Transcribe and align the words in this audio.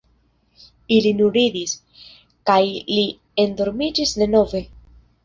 Ili 0.95 1.11
nur 1.19 1.35
ridis, 1.39 1.75
kaj 2.51 2.61
li 2.95 3.05
endormiĝis 3.45 4.15
denove. 4.23 4.63